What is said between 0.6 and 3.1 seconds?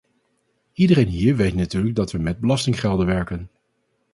Iedereen hier weet natuurlijk dat we met belastinggelden